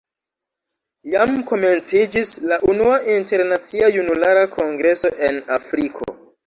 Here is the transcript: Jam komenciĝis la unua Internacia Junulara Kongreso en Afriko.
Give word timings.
Jam 1.15 1.33
komenciĝis 1.51 2.33
la 2.53 2.59
unua 2.73 2.97
Internacia 3.19 3.95
Junulara 3.99 4.51
Kongreso 4.59 5.17
en 5.31 5.41
Afriko. 5.63 6.15